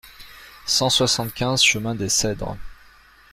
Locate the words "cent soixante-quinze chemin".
0.65-1.93